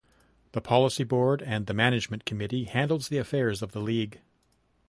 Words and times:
The 0.53 0.61
Policy 0.61 1.03
Board 1.03 1.43
and 1.43 1.67
the 1.67 1.75
Management 1.75 2.25
Committee 2.25 2.63
handles 2.63 3.09
the 3.09 3.19
affairs 3.19 3.61
of 3.61 3.71
the 3.71 3.81
league. 3.81 4.19